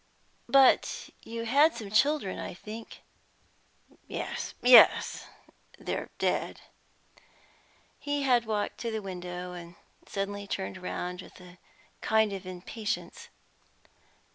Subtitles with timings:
[0.49, 3.03] "But you had some children, I think?"
[4.07, 5.27] "Yes, yes,
[5.77, 6.59] they're dead."
[7.99, 9.75] He had walked to the window, and
[10.07, 11.59] suddenly turned round with a
[12.01, 13.29] kind of impatience.